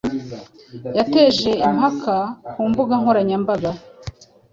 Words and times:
yateje 0.97 1.51
impaka 1.69 2.17
ku 2.51 2.61
mbuga 2.69 2.93
nkoranyambaga 3.01 3.69